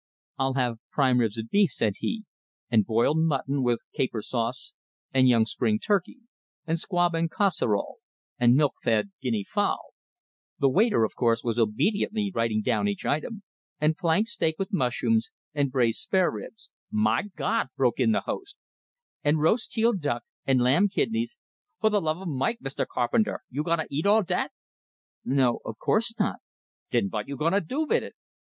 "I'll 0.39 0.55
have 0.55 0.79
prime 0.89 1.19
ribs 1.19 1.37
of 1.37 1.51
beef," 1.51 1.69
said 1.69 1.93
he; 1.99 2.23
"and 2.71 2.87
boiled 2.87 3.19
mutton 3.19 3.61
with 3.61 3.81
caper 3.93 4.23
sauce; 4.23 4.73
and 5.13 5.27
young 5.29 5.45
spring 5.45 5.77
turkey; 5.77 6.21
and 6.65 6.79
squab 6.79 7.13
en 7.13 7.29
casserole; 7.29 7.99
and 8.39 8.55
milk 8.55 8.73
fed 8.83 9.11
guinea 9.21 9.43
fowl" 9.43 9.93
The 10.57 10.69
waiter, 10.71 11.03
of 11.03 11.13
course, 11.13 11.43
was 11.43 11.59
obediently 11.59 12.31
writing 12.33 12.63
down 12.63 12.87
each 12.87 13.05
item. 13.05 13.43
"And 13.79 13.95
planked 13.95 14.29
steak 14.29 14.55
with 14.57 14.73
mushrooms; 14.73 15.29
and 15.53 15.71
braised 15.71 15.99
spare 15.99 16.31
ribs" 16.31 16.71
"My 17.05 17.25
Gawd!" 17.35 17.67
broke 17.77 17.99
in 17.99 18.11
the 18.11 18.21
host. 18.21 18.57
"And 19.23 19.39
roast 19.39 19.71
teal 19.71 19.93
duck; 19.93 20.23
and 20.47 20.59
lamb 20.59 20.87
kidneys" 20.89 21.37
"Fer 21.79 21.89
the 21.89 22.01
love 22.01 22.17
o' 22.17 22.25
Mike, 22.25 22.57
Mr. 22.59 22.87
Carpenter, 22.87 23.43
you 23.51 23.61
gonna 23.63 23.85
eat 23.91 24.07
all 24.07 24.23
dat?" 24.23 24.51
"No; 25.23 25.59
of 25.63 25.77
course 25.77 26.19
not." 26.19 26.37
"Den 26.89 27.07
vot 27.07 27.27
you 27.27 27.37
gonna 27.37 27.61
do 27.61 27.85
vit 27.85 28.01
it?" 28.01 28.15